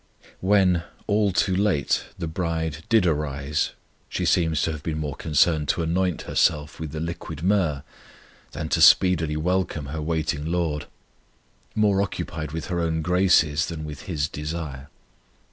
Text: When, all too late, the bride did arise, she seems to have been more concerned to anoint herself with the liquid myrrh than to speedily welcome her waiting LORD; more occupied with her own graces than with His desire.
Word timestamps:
When, 0.39 0.81
all 1.05 1.31
too 1.31 1.55
late, 1.55 2.05
the 2.17 2.25
bride 2.25 2.77
did 2.89 3.05
arise, 3.05 3.69
she 4.09 4.25
seems 4.25 4.63
to 4.63 4.71
have 4.71 4.81
been 4.81 4.97
more 4.97 5.13
concerned 5.13 5.67
to 5.67 5.83
anoint 5.83 6.23
herself 6.23 6.79
with 6.79 6.91
the 6.91 6.99
liquid 6.99 7.43
myrrh 7.43 7.83
than 8.53 8.67
to 8.69 8.81
speedily 8.81 9.37
welcome 9.37 9.85
her 9.93 10.01
waiting 10.01 10.43
LORD; 10.45 10.87
more 11.75 12.01
occupied 12.01 12.51
with 12.51 12.65
her 12.65 12.79
own 12.79 13.03
graces 13.03 13.67
than 13.67 13.85
with 13.85 14.07
His 14.09 14.27
desire. 14.27 14.87